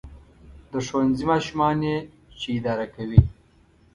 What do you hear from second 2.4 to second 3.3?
اداره کوي.